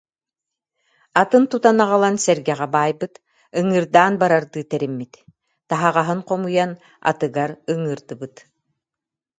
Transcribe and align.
Атын 1.21 1.43
тутан 1.49 1.77
аҕалан 1.85 2.15
сэргэҕэ 2.23 2.67
баайбыт, 2.73 3.13
ыҥыырдаан 3.59 4.13
барардыы 4.21 4.63
тэриммит, 4.71 5.13
таһаҕаһын 5.69 6.19
хомуйан 6.27 6.71
атыгар 7.09 7.51
ыҥыырдыбыт 7.73 8.35